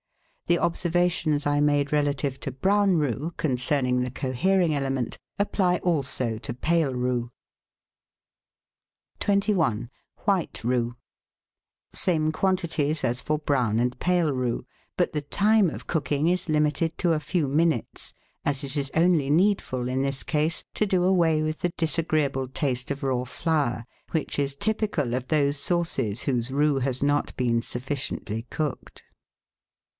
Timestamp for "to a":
16.97-17.19